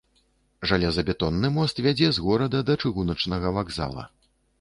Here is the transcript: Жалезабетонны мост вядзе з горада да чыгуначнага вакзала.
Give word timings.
Жалезабетонны 0.69 1.51
мост 1.57 1.81
вядзе 1.87 2.09
з 2.19 2.23
горада 2.29 2.61
да 2.71 2.77
чыгуначнага 2.87 3.53
вакзала. 3.59 4.07